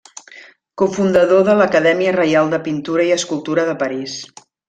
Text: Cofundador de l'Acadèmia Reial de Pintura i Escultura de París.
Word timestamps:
Cofundador 0.81 1.43
de 1.49 1.55
l'Acadèmia 1.59 2.15
Reial 2.17 2.49
de 2.55 2.61
Pintura 2.71 3.07
i 3.11 3.15
Escultura 3.19 3.67
de 3.71 3.77
París. 3.85 4.19